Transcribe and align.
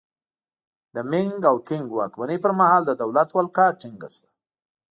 د 0.93 0.95
مینګ 1.11 1.41
او 1.51 1.57
کینګ 1.67 1.87
واکمنۍ 1.93 2.37
پرمهال 2.45 2.81
د 2.85 2.91
دولت 3.01 3.29
ولکه 3.33 3.65
ټینګه 3.79 4.09
شوه. 4.15 4.29